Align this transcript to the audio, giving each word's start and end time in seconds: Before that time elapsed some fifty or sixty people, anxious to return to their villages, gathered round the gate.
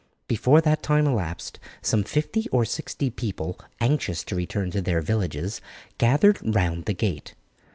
Before 0.27 0.61
that 0.61 0.81
time 0.81 1.05
elapsed 1.05 1.59
some 1.83 2.03
fifty 2.03 2.47
or 2.49 2.65
sixty 2.65 3.11
people, 3.11 3.59
anxious 3.79 4.23
to 4.23 4.35
return 4.35 4.71
to 4.71 4.81
their 4.81 4.99
villages, 4.99 5.61
gathered 5.99 6.39
round 6.41 6.85
the 6.85 6.95
gate. 6.95 7.35